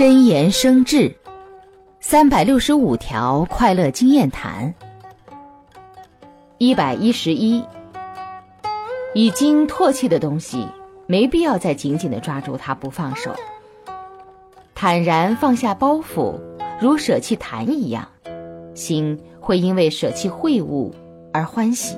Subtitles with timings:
[0.00, 1.14] 真言生智，
[2.00, 4.74] 三百六十五条快乐经验谈。
[6.56, 7.62] 一百一十一，
[9.12, 10.66] 已经唾弃的东西，
[11.06, 13.30] 没必要再紧紧的抓住它不放手。
[14.74, 16.40] 坦然放下包袱，
[16.80, 18.08] 如舍弃痰一样，
[18.74, 20.94] 心会因为舍弃秽物
[21.30, 21.94] 而欢喜。